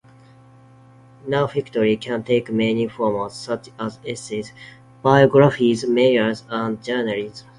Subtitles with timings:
[1.27, 4.51] Non-fiction can take many forms, such as essays,
[5.03, 7.47] biographies, memoirs, and journalism.